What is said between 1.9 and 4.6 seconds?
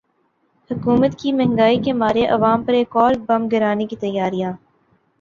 مارے عوام پر ایک اور بم گرانے کی تیاریاں